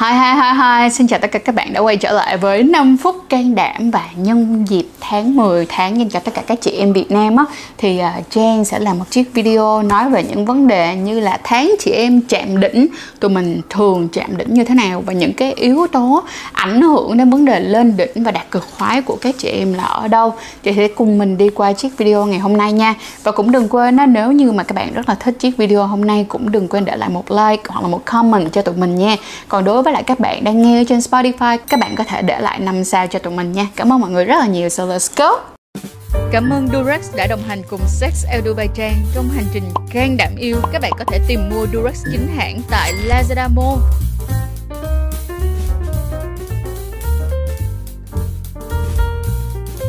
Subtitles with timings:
[0.00, 2.62] Hi hi hi hi, xin chào tất cả các bạn đã quay trở lại với
[2.62, 6.58] 5 phút can đảm và nhân dịp tháng 10 tháng dành cho tất cả các
[6.60, 7.44] chị em Việt Nam á.
[7.78, 11.38] Thì uh, Trang sẽ làm một chiếc video nói về những vấn đề như là
[11.44, 12.86] tháng chị em chạm đỉnh
[13.20, 16.22] tụi mình thường chạm đỉnh như thế nào và những cái yếu tố
[16.52, 19.74] ảnh hưởng đến vấn đề lên đỉnh và đạt cực khoái của các chị em
[19.74, 20.34] là ở đâu.
[20.62, 22.94] Chị sẽ cùng mình đi qua chiếc video ngày hôm nay nha.
[23.22, 25.86] Và cũng đừng quên á nếu như mà các bạn rất là thích chiếc video
[25.86, 28.74] hôm nay cũng đừng quên để lại một like hoặc là một comment cho tụi
[28.76, 29.16] mình nha.
[29.48, 32.22] Còn đối với với lại các bạn đang nghe trên Spotify các bạn có thể
[32.22, 34.68] để lại 5 sao cho tụi mình nha cảm ơn mọi người rất là nhiều
[34.68, 35.40] so let's go
[36.32, 40.16] Cảm ơn Durex đã đồng hành cùng Sex El Dubai Trang trong hành trình can
[40.16, 40.56] đảm yêu.
[40.72, 44.07] Các bạn có thể tìm mua Durex chính hãng tại Lazada Mall.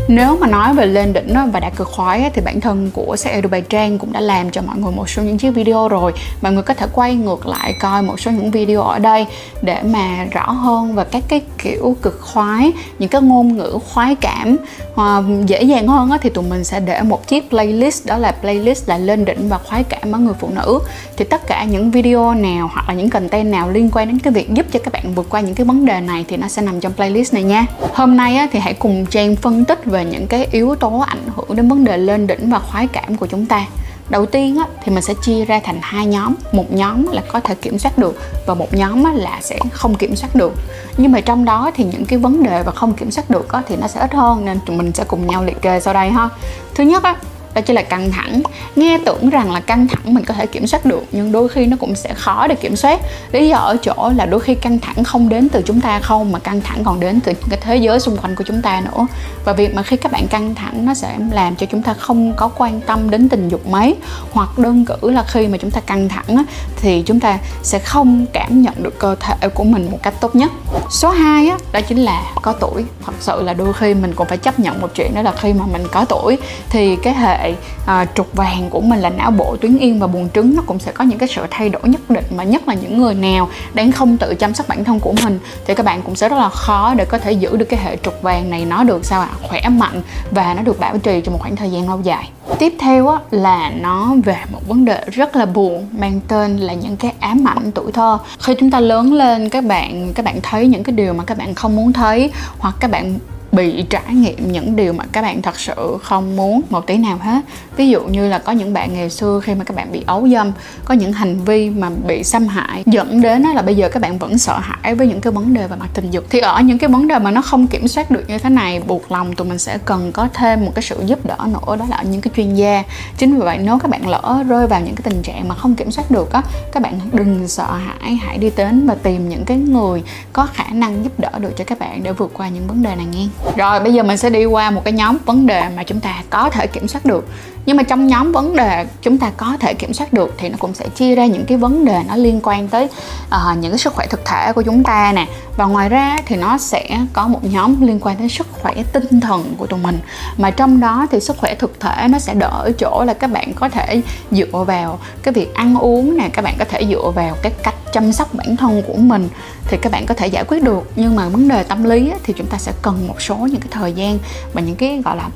[0.10, 3.42] Nếu mà nói về lên đỉnh và đạt cực khoái thì bản thân của xe
[3.44, 6.14] Dubai Trang cũng đã làm cho mọi người một số những chiếc video rồi.
[6.42, 9.26] Mọi người có thể quay ngược lại coi một số những video ở đây
[9.62, 14.16] để mà rõ hơn về các cái kiểu cực khoái, những cái ngôn ngữ khoái
[14.16, 14.58] cảm.
[14.96, 18.90] Ờ, dễ dàng hơn thì tụi mình sẽ để một chiếc playlist, đó là playlist
[18.90, 20.80] là lên đỉnh và khoái cảm ở người phụ nữ.
[21.18, 24.34] Thì tất cả những video nào hoặc là những content nào liên quan đến cái
[24.34, 26.62] việc giúp cho các bạn vượt qua những cái vấn đề này thì nó sẽ
[26.62, 27.66] nằm trong playlist này nha.
[27.94, 31.24] Hôm nay thì hãy cùng Trang phân tích về về những cái yếu tố ảnh
[31.36, 33.66] hưởng đến vấn đề lên đỉnh và khoái cảm của chúng ta.
[34.10, 36.36] Đầu tiên á, thì mình sẽ chia ra thành hai nhóm.
[36.52, 39.96] Một nhóm là có thể kiểm soát được và một nhóm á, là sẽ không
[39.96, 40.54] kiểm soát được.
[40.98, 43.62] Nhưng mà trong đó thì những cái vấn đề và không kiểm soát được á,
[43.68, 46.10] thì nó sẽ ít hơn nên tụi mình sẽ cùng nhau liệt kê sau đây
[46.10, 46.30] ha.
[46.76, 47.16] Thứ nhất á,
[47.60, 48.42] đó chỉ là căng thẳng.
[48.76, 51.66] Nghe tưởng rằng là căng thẳng mình có thể kiểm soát được nhưng đôi khi
[51.66, 53.00] nó cũng sẽ khó để kiểm soát.
[53.32, 56.32] Lý do ở chỗ là đôi khi căng thẳng không đến từ chúng ta không
[56.32, 59.08] mà căng thẳng còn đến từ cái thế giới xung quanh của chúng ta nữa.
[59.46, 62.34] Và việc mà khi các bạn căng thẳng nó sẽ làm cho chúng ta không
[62.34, 63.96] có quan tâm đến tình dục mấy.
[64.32, 66.44] Hoặc đơn cử là khi mà chúng ta căng thẳng á,
[66.82, 70.36] thì chúng ta sẽ không cảm nhận được cơ thể của mình một cách tốt
[70.36, 70.52] nhất.
[70.90, 72.86] Số 2 á, đó chính là có tuổi.
[73.06, 75.54] Thật sự là đôi khi mình cũng phải chấp nhận một chuyện đó là khi
[75.54, 76.38] mà mình có tuổi
[76.70, 77.49] thì cái hệ
[77.86, 80.56] à, trục vàng của mình là não bộ tuyến yên và buồng trứng.
[80.56, 83.02] Nó cũng sẽ có những cái sự thay đổi nhất định mà nhất là những
[83.02, 86.16] người nào đang không tự chăm sóc bản thân của mình thì các bạn cũng
[86.16, 88.66] sẽ rất là khó để có thể giữ được cái hệ trục vàng này.
[88.66, 89.30] Nó được sao ạ?
[89.32, 89.40] À?
[89.50, 90.02] khỏe mạnh
[90.32, 92.30] và nó được bảo trì trong một khoảng thời gian lâu dài.
[92.60, 96.74] Tiếp theo á, là nó về một vấn đề rất là buồn mang tên là
[96.74, 98.18] những cái ám ảnh tuổi thơ.
[98.40, 101.38] Khi chúng ta lớn lên các bạn các bạn thấy những cái điều mà các
[101.38, 103.20] bạn không muốn thấy hoặc các bạn
[103.52, 107.18] bị trải nghiệm những điều mà các bạn thật sự không muốn một tí nào
[107.22, 107.42] hết.
[107.76, 110.30] Ví dụ như là có những bạn ngày xưa khi mà các bạn bị ấu
[110.30, 110.52] dâm,
[110.86, 114.18] có những hành vi mà bị xâm hại, dẫn đến là bây giờ các bạn
[114.18, 116.24] vẫn sợ hãi với những cái vấn đề về mặt tình dục.
[116.30, 118.82] Thì ở những cái vấn đề mà nó không kiểm soát được như thế này,
[118.88, 121.86] buộc lòng tụi mình sẽ cần có thêm một cái sự giúp đỡ nữa, đó
[121.90, 122.84] là những cái chuyên gia.
[123.18, 125.76] Chính vì vậy nếu các bạn lỡ rơi vào những cái tình trạng mà không
[125.76, 129.46] kiểm soát được á, các bạn đừng sợ hãi, hãy đi đến và tìm những
[129.46, 132.68] cái người có khả năng giúp đỡ được cho các bạn để vượt qua những
[132.68, 133.28] vấn đề này nghe
[133.58, 136.24] rồi bây giờ mình sẽ đi qua một cái nhóm vấn đề mà chúng ta
[136.30, 137.28] có thể kiểm soát được.
[137.66, 140.58] Nhưng mà trong nhóm vấn đề chúng ta có thể kiểm soát được thì nó
[140.60, 142.84] cũng sẽ chia ra những cái vấn đề nó liên quan tới
[143.28, 145.28] uh, những cái sức khỏe thực thể của chúng ta nè
[145.60, 149.20] và ngoài ra thì nó sẽ có một nhóm liên quan đến sức khỏe tinh
[149.20, 150.00] thần của tụi mình.
[150.38, 153.32] Mà trong đó thì sức khỏe thực thể nó sẽ đỡ ở chỗ là các
[153.32, 157.12] bạn có thể dựa vào cái việc ăn uống nè, các bạn có thể dựa
[157.16, 159.30] vào cái cách chăm sóc bản thân của mình
[159.68, 160.92] thì các bạn có thể giải quyết được.
[160.96, 163.70] Nhưng mà vấn đề tâm lý thì chúng ta sẽ cần một số những cái
[163.72, 164.18] thời gian
[164.54, 165.30] và những cái, gọi là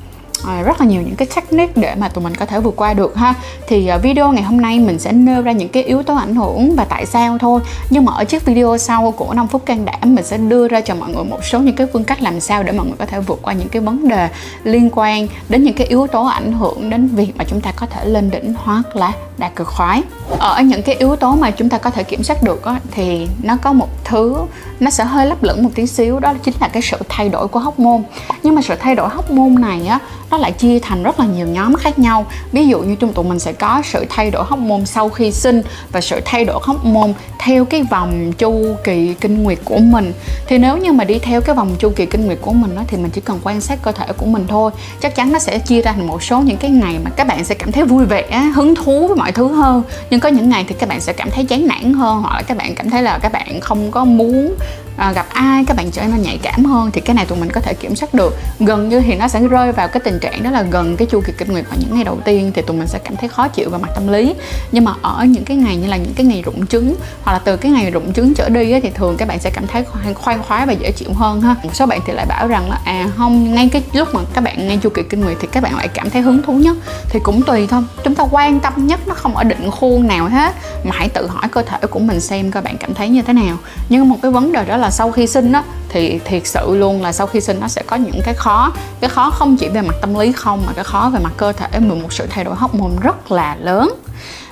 [0.46, 2.94] à, rất là nhiều những cái technique để mà tụi mình có thể vượt qua
[2.94, 3.34] được ha.
[3.68, 6.34] Thì ờ, video ngày hôm nay mình sẽ nêu ra những cái yếu tố ảnh
[6.34, 7.60] hưởng và tại sao thôi.
[7.90, 10.80] Nhưng mà ở chiếc video sau của 5 phút can đảm mình sẽ đưa ra
[10.80, 13.06] cho mọi người một số những cái phương cách làm sao để mọi người có
[13.06, 14.28] thể vượt qua những cái vấn đề
[14.64, 17.86] liên quan đến những cái yếu tố ảnh hưởng đến việc mà chúng ta có
[17.86, 20.02] thể lên đỉnh hoặc là đạt cực khoái.
[20.38, 23.28] Ở những cái yếu tố mà chúng ta có thể kiểm soát được á, thì
[23.42, 24.36] nó có một thứ
[24.80, 27.48] nó sẽ hơi lấp lửng một tí xíu đó chính là cái sự thay đổi
[27.48, 28.02] của hóc môn
[28.42, 29.98] nhưng mà sự thay đổi hóc môn này á
[30.34, 32.26] nó lại chia thành rất là nhiều nhóm khác nhau.
[32.52, 35.32] Ví dụ như trong tụi mình sẽ có sự thay đổi hóc môn sau khi
[35.32, 39.78] sinh và sự thay đổi hóc môn theo cái vòng chu kỳ kinh nguyệt của
[39.78, 40.12] mình.
[40.46, 42.82] Thì nếu như mà đi theo cái vòng chu kỳ kinh nguyệt của mình đó,
[42.86, 44.70] thì mình chỉ cần quan sát cơ thể của mình thôi.
[45.00, 47.44] Chắc chắn nó sẽ chia ra thành một số những cái ngày mà các bạn
[47.44, 49.82] sẽ cảm thấy vui vẻ hứng thú với mọi thứ hơn.
[50.10, 52.42] Nhưng có những ngày thì các bạn sẽ cảm thấy chán nản hơn hoặc là
[52.42, 54.54] các bạn cảm thấy là các bạn không có muốn
[54.96, 57.50] à, gặp ai các bạn trở nên nhạy cảm hơn thì cái này tụi mình
[57.50, 58.36] có thể kiểm soát được.
[58.60, 61.20] Gần như thì nó sẽ rơi vào cái tình trạng đó là gần cái chu
[61.26, 63.48] kỳ kinh nguyệt vào những ngày đầu tiên thì tụi mình sẽ cảm thấy khó
[63.48, 64.34] chịu về mặt tâm lý.
[64.72, 67.38] Nhưng mà ở những cái ngày như là những cái ngày rụng trứng hoặc là
[67.38, 69.84] từ cái ngày rụng trứng trở đi ấy, thì thường các bạn sẽ cảm thấy
[70.14, 71.56] khoan khoái và dễ chịu hơn ha.
[71.62, 74.44] Một số bạn thì lại bảo rằng là à không ngay cái lúc mà các
[74.44, 76.76] bạn ngay chu kỳ kinh nguyệt thì các bạn lại cảm thấy hứng thú nhất.
[77.08, 77.82] Thì cũng tùy thôi.
[78.04, 80.54] Chúng ta quan tâm nhất nó không ở định khuôn nào hết.
[80.84, 83.32] Mà hãy tự hỏi cơ thể của mình xem coi bạn cảm thấy như thế
[83.32, 83.56] nào.
[83.88, 86.76] Nhưng một cái vấn đề đó là là sau khi sinh á, thì thiệt sự
[86.76, 88.72] luôn là sau khi sinh nó sẽ có những cái khó.
[89.00, 91.52] Cái khó không chỉ về mặt tâm lý không, mà cái khó về mặt cơ
[91.52, 91.80] thể.
[91.80, 93.94] Mà một sự thay đổi hóc môn rất là lớn.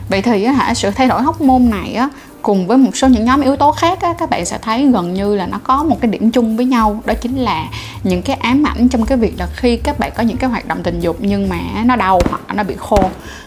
[0.09, 2.09] Vậy thì á hả, sự thay đổi hóc môn này á
[2.43, 5.15] cùng với một số những nhóm yếu tố khác á, các bạn sẽ thấy gần
[5.15, 7.01] như là nó có một cái điểm chung với nhau.
[7.05, 7.67] Đó chính là
[8.03, 10.69] những cái ám ảnh trong cái việc là khi các bạn có những cái hoạt
[10.69, 12.99] động tình dục nhưng mà nó đau hoặc nó bị khô.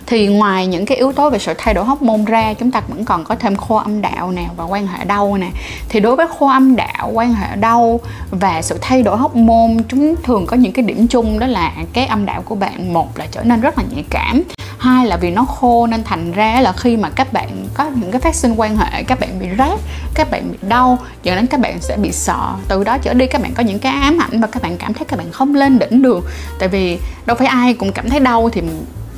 [0.05, 2.81] Thì ngoài những cái yếu tố về sự thay đổi hóc môn ra chúng ta
[2.87, 5.47] vẫn còn có thêm khô âm đạo nè và quan hệ đau nè.
[5.89, 7.99] Thì đối với khô âm đạo quan hệ đau
[8.31, 11.73] và sự thay đổi hóc môn chúng thường có những cái điểm chung đó là
[11.93, 14.43] cái âm đạo của bạn một là trở nên rất là nhạy cảm
[14.85, 18.11] hai là vì nó khô nên thành ra là khi mà các bạn có những
[18.11, 19.79] cái phát sinh quan hệ, các bạn bị rát,
[20.13, 22.53] các bạn bị đau, dẫn đến các bạn sẽ bị sợ.
[22.67, 24.93] Từ đó trở đi các bạn có những cái ám ảnh và các bạn cảm
[24.93, 26.25] thấy các bạn không lên đỉnh được.
[26.59, 28.61] Tại vì đâu phải ai cũng cảm thấy đau thì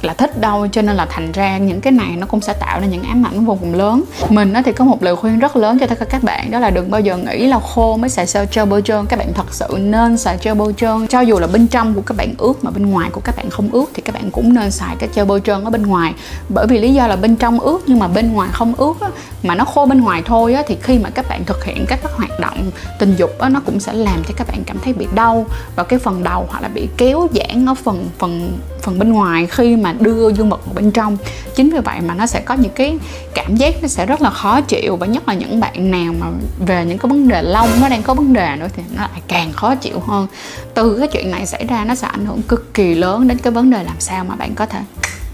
[0.01, 2.79] là thích đâu cho nên là thành ra những cái này nó cũng sẽ tạo
[2.79, 4.03] ra những ám ảnh vô cùng lớn.
[4.29, 6.69] Mình thì có một lời khuyên rất lớn cho tất cả các bạn đó là
[6.69, 9.05] đừng bao giờ nghĩ là khô mới xài sơ trơn bôi trơn.
[9.05, 11.07] Các bạn thật sự nên xài trơn bôi trơn.
[11.07, 13.49] Cho dù là bên trong của các bạn ướt mà bên ngoài của các bạn
[13.49, 16.13] không ướt thì các bạn cũng nên xài cái trơn bôi trơn ở bên ngoài.
[16.49, 19.09] Bởi vì lý do là bên trong ướt nhưng mà bên ngoài không ướt á,
[19.43, 21.99] mà nó khô bên ngoài thôi á, thì khi mà các bạn thực hiện các,
[22.03, 24.93] các hoạt động tình dục á, nó cũng sẽ làm cho các bạn cảm thấy
[24.93, 25.45] bị đau.
[25.75, 29.47] Vào cái phần đầu hoặc là bị kéo giãn ở phần phần phần bên ngoài
[29.47, 31.17] khi mà đưa dương vật vào bên trong.
[31.55, 32.97] Chính vì vậy mà nó sẽ có những cái
[33.33, 36.27] cảm giác nó sẽ rất là khó chịu và nhất là những bạn nào mà
[36.67, 39.21] về những cái vấn đề lông nó đang có vấn đề nữa thì nó lại
[39.27, 40.27] càng khó chịu hơn.
[40.73, 43.51] Từ cái chuyện này xảy ra nó sẽ ảnh hưởng cực kỳ lớn đến cái
[43.51, 44.79] vấn đề làm sao mà bạn có thể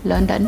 [0.04, 0.46] lên đỉnh.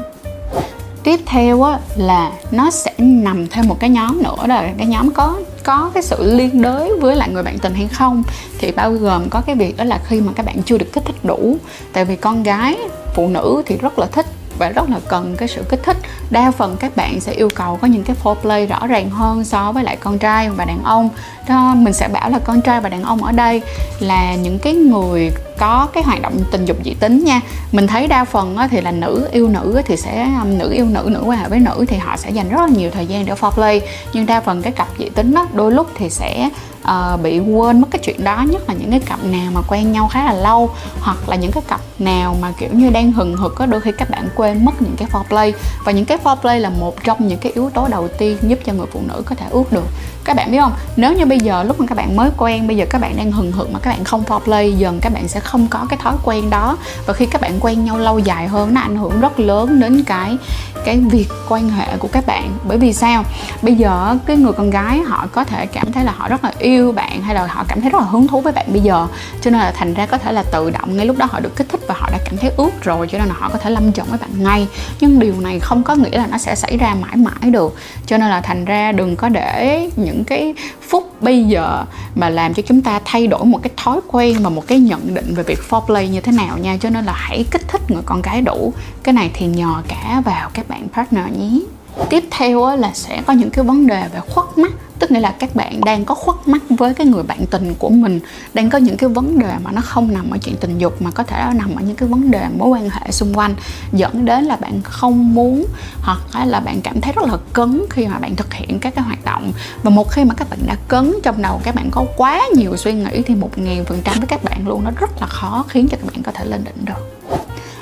[1.04, 5.12] Tiếp theo á, là nó sẽ nằm thêm một cái nhóm nữa là cái nhóm
[5.12, 8.24] có có cái sự liên đới với lại người bạn tình hay không
[8.58, 11.06] thì bao gồm có cái việc đó là khi mà các bạn chưa được kích
[11.06, 11.58] thích đủ.
[11.94, 12.78] Tại vì con gái,
[13.14, 14.26] phụ nữ thì rất là thích
[14.58, 15.98] và rất là cần cái sự kích thích.
[16.30, 19.72] Đa phần các bạn sẽ yêu cầu có những cái foreplay rõ ràng hơn so
[19.72, 21.10] với lại con trai và đàn ông.
[21.50, 23.62] Đó, mình sẽ bảo là con trai và đàn ông ở đây
[24.00, 27.42] là những cái người có cái hoạt động tình dục dị tính nha.
[27.72, 31.10] Mình thấy đa phần thì là nữ yêu nữ thì sẽ um, nữ yêu nữ
[31.12, 33.34] nữ quan hệ với nữ thì họ sẽ dành rất là nhiều thời gian để
[33.34, 33.80] foreplay.
[34.14, 36.50] Nhưng đa phần cái cặp dị tính đó đôi lúc thì sẽ
[36.84, 39.92] uh, bị quên mất cái chuyện đó nhất là những cái cặp nào mà quen
[39.92, 40.70] nhau khá là lâu
[41.00, 43.92] hoặc là những cái cặp nào mà kiểu như đang hừng hực có đôi khi
[43.98, 45.52] các bạn quên mất những cái foreplay.
[45.86, 48.74] Và những cái foreplay là một trong những cái yếu tố đầu tiên giúp cho
[48.74, 49.86] người phụ nữ có thể ước được
[50.26, 50.74] các bạn biết không?
[50.96, 53.32] Nếu như bây giờ lúc mà các bạn mới quen, bây giờ các bạn đang
[53.32, 56.14] hừng hực mà các bạn không foreplay dần các bạn sẽ không có cái thói
[56.24, 56.78] quen đó.
[57.06, 60.04] Và khi các bạn quen nhau lâu dài hơn, nó ảnh hưởng rất lớn đến
[60.04, 60.38] cái
[60.86, 62.58] cái việc quan hệ của các bạn.
[62.64, 63.24] Bởi vì sao?
[63.62, 66.52] Bây giờ cái người con gái họ có thể cảm thấy là họ rất là
[66.60, 69.08] yêu bạn hay là họ cảm thấy rất là hứng thú với bạn bây giờ.
[69.42, 71.56] Cho nên là thành ra có thể là tự động ngay lúc đó họ được
[71.56, 73.70] kích thích và họ đã cảm thấy ướt rồi, cho nên là họ có thể
[73.70, 74.68] lâm trận với bạn ngay.
[75.00, 77.78] Nhưng điều này không có nghĩa là nó sẽ xảy ra mãi mãi được.
[78.06, 81.86] Cho nên là thành ra đừng có để những cái phút bây giờ
[82.16, 85.14] mà làm cho chúng ta thay đổi một cái thói quen và một cái nhận
[85.14, 86.78] định về việc foreplay như thế nào nha.
[86.78, 88.74] Cho nên là hãy kích thích người con gái đủ.
[89.04, 91.60] Cái này thì nhờ cả vào các bạn partner nhé
[92.10, 95.32] tiếp theo là sẽ có những cái vấn đề về khuất mắt, tức nghĩa là
[95.40, 98.20] các bạn đang có khuất mắt với cái người bạn tình của mình,
[98.54, 101.12] đang có những cái vấn đề mà nó không nằm ở chuyện tình dục mà
[101.12, 103.56] có thể nó nằm ở những cái vấn đề mối quan hệ xung quanh,
[103.94, 105.66] dẫn đến là bạn không muốn
[106.02, 109.06] hoặc là bạn cảm thấy rất là cứng khi mà bạn thực hiện các cái
[109.06, 109.52] hoạt động.
[109.84, 112.78] Và một khi mà các bạn đã cứng trong đầu, các bạn có quá nhiều
[112.78, 115.66] suy nghĩ thì một nghìn phần trăm với các bạn luôn, nó rất là khó
[115.68, 117.15] khiến cho các bạn có thể lên đỉnh được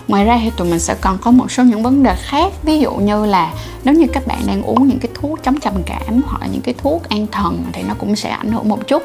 [0.07, 2.53] ngoài ra thì tụi mình sẽ còn có một số những vấn đề khác.
[2.63, 5.73] Ví dụ như là nếu như các bạn đang uống những cái thuốc chống trầm
[5.85, 8.87] cảm hoặc là những cái thuốc an thần thì nó cũng sẽ ảnh hưởng một
[8.87, 9.03] chút.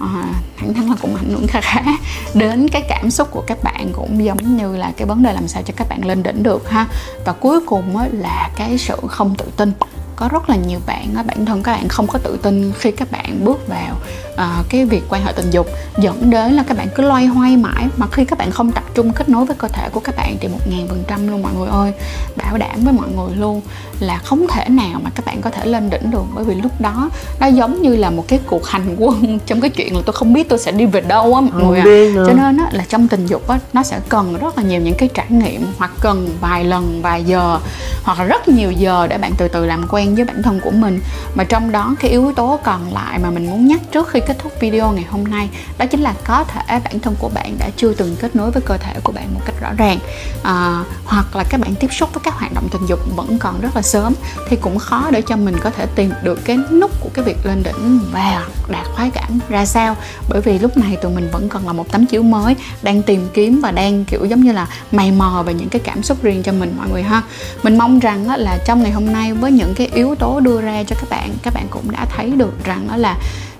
[0.00, 0.24] À,
[0.58, 1.82] thẳng thắn là cũng ảnh hưởng khá khá
[2.34, 5.48] đến cái cảm xúc của các bạn cũng giống như là cái vấn đề làm
[5.48, 6.86] sao cho các bạn lên đỉnh được ha.
[7.24, 9.72] Và cuối cùng là cái sự không tự tin
[10.18, 13.10] có rất là nhiều bạn bản thân các bạn không có tự tin khi các
[13.10, 13.96] bạn bước vào
[14.34, 15.66] uh, cái việc quan hệ tình dục.
[15.98, 18.84] Dẫn đến là các bạn cứ loay hoay mãi mà khi các bạn không tập
[18.94, 21.42] trung kết nối với cơ thể của các bạn thì một ngàn phần trăm luôn
[21.42, 21.92] mọi người ơi
[22.36, 23.60] bảo đảm với mọi người luôn
[24.00, 26.24] là không thể nào mà các bạn có thể lên đỉnh được.
[26.34, 27.10] Bởi vì lúc đó
[27.40, 30.32] nó giống như là một cái cuộc hành quân trong cái chuyện là tôi không
[30.32, 31.84] biết tôi sẽ đi về đâu á mọi người à.
[32.26, 34.94] cho nên á, là trong tình dục á, nó sẽ cần rất là nhiều những
[34.98, 37.58] cái trải nghiệm hoặc cần vài lần vài giờ
[38.02, 40.70] hoặc là rất nhiều giờ để bạn từ từ làm quen với bản thân của
[40.70, 41.00] mình.
[41.34, 44.38] Mà trong đó cái yếu tố còn lại mà mình muốn nhắc trước khi kết
[44.38, 45.48] thúc video ngày hôm nay
[45.78, 48.62] đó chính là có thể bản thân của bạn đã chưa từng kết nối với
[48.62, 49.98] cơ thể của bạn một cách rõ ràng.
[50.42, 53.60] À, hoặc là các bạn tiếp xúc với các hoạt động tình dục vẫn còn
[53.60, 54.14] rất là sớm
[54.48, 57.46] thì cũng khó để cho mình có thể tìm được cái nút của cái việc
[57.46, 59.96] lên đỉnh và đạt khoái cảm ra sao.
[60.28, 63.28] Bởi vì lúc này tụi mình vẫn còn là một tấm chiếu mới đang tìm
[63.34, 66.42] kiếm và đang kiểu giống như là mày mò về những cái cảm xúc riêng
[66.42, 67.22] cho mình mọi người ha.
[67.62, 70.82] Mình mong rằng là trong ngày hôm nay với những cái yếu tố đưa ra
[70.82, 71.30] cho các bạn.
[71.42, 73.18] Các bạn cũng đã thấy được rằng đó là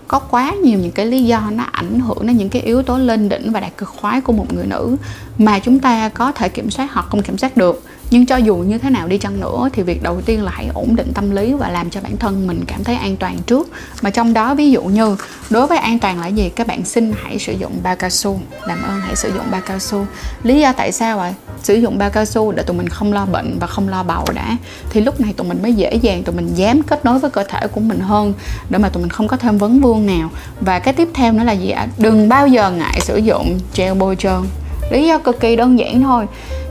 [0.08, 2.98] có quá nhiều những cái lý do nó ảnh hưởng đến những cái yếu tố
[2.98, 4.96] lên đỉnh và đạt cực khoái của một người nữ
[5.38, 8.56] mà chúng ta có thể kiểm soát hoặc không kiểm soát được nhưng cho dù
[8.56, 11.30] như thế nào đi chăng nữa thì việc đầu tiên là hãy ổn định tâm
[11.30, 13.68] lý và làm cho bản thân mình cảm thấy an toàn trước.
[14.02, 15.16] Mà trong đó, ví dụ như,
[15.50, 16.48] đối với an toàn là gì?
[16.48, 18.40] Các bạn xin hãy sử dụng bao cao su.
[18.66, 20.06] Làm ơn, hãy sử dụng bao cao su.
[20.42, 23.26] Lý do tại sao vậy sử dụng bao cao su để tụi mình không lo
[23.26, 24.56] bệnh và không lo bầu đã.
[24.90, 27.44] Thì lúc này tụi mình mới dễ dàng, tụi mình dám kết nối với cơ
[27.48, 28.32] thể của mình hơn
[28.70, 30.30] để mà tụi mình không có thêm vấn vương nào.
[30.60, 31.86] Và cái tiếp theo nữa là gì ạ?
[31.98, 34.42] Đừng bao giờ ngại sử dụng gel bôi trơn.
[34.90, 36.26] Lý do cực kỳ đơn giản thôi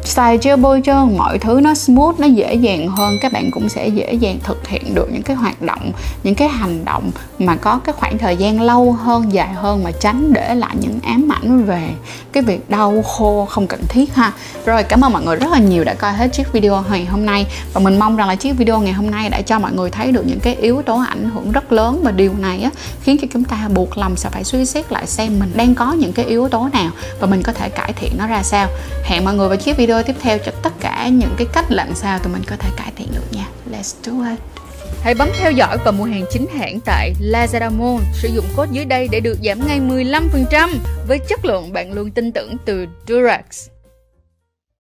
[0.07, 3.17] style chưa bôi trơn mọi thứ nó smooth, nó dễ dàng hơn.
[3.21, 5.91] Các bạn cũng sẽ dễ dàng thực hiện được những cái hoạt động,
[6.23, 9.91] những cái hành động mà có cái khoảng thời gian lâu hơn, dài hơn mà
[9.91, 11.89] tránh để lại những ám ảnh về
[12.31, 14.31] cái việc đau khô, không cần thiết ha.
[14.65, 17.25] Rồi, cảm ơn mọi người rất là nhiều đã coi hết chiếc video ngày hôm
[17.25, 17.45] nay.
[17.73, 20.11] Và mình mong rằng là chiếc video ngày hôm nay đã cho mọi người thấy
[20.11, 22.69] được những cái yếu tố ảnh hưởng rất lớn và điều này á,
[23.01, 25.91] khiến cho chúng ta buộc lòng sẽ phải suy xét lại xem mình đang có
[25.91, 28.67] những cái yếu tố nào và mình có thể cải thiện nó ra sao.
[29.03, 31.95] Hẹn mọi người vào chiếc video tiếp theo cho tất cả những cái cách làm
[31.95, 34.39] sao tụi mình có thể cải thiện được nha let's do it
[35.01, 38.03] Hãy bấm theo dõi và mua hàng chính hãng tại Lazada Mall.
[38.13, 40.69] Sử dụng code dưới đây để được giảm ngay 15%
[41.07, 43.69] với chất lượng bạn luôn tin tưởng từ Durax.